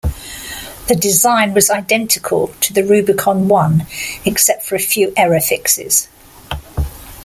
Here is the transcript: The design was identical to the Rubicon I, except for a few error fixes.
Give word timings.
The 0.87 0.95
design 0.99 1.53
was 1.53 1.69
identical 1.69 2.47
to 2.61 2.73
the 2.73 2.83
Rubicon 2.83 3.51
I, 3.51 3.85
except 4.25 4.63
for 4.65 4.73
a 4.73 4.79
few 4.79 5.13
error 5.15 5.39
fixes. 5.39 6.07